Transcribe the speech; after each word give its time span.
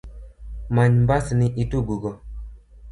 Many 0.75 0.95
mbasni 1.03 1.47
itug 1.63 1.87
go. 2.01 2.11